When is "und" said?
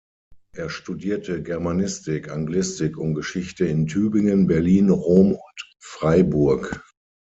2.97-3.13, 5.33-5.67